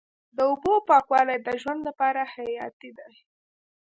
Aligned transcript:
د 0.35 0.37
اوبو 0.49 0.73
پاکوالی 0.89 1.37
د 1.43 1.49
ژوند 1.61 1.81
لپاره 1.89 2.21
حیاتي 2.33 2.89
دی. 2.97 3.11